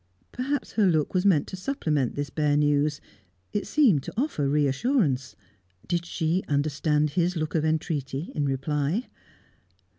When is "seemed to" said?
3.67-4.13